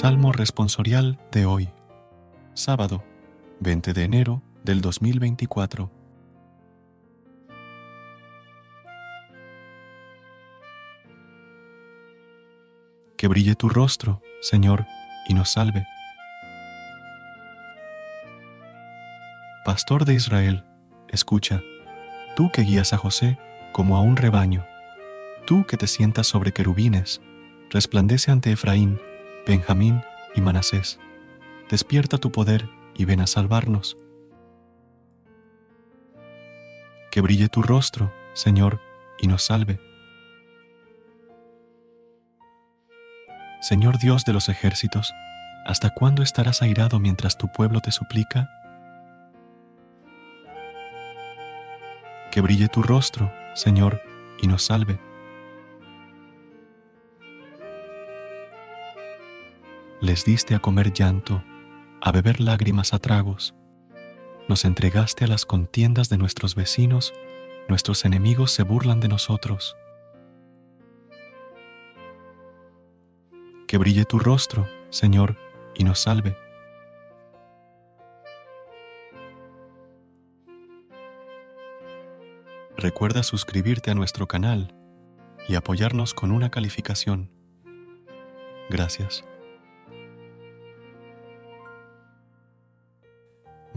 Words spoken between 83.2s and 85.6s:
suscribirte a nuestro canal y